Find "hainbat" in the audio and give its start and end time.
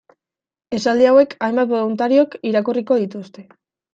1.49-1.69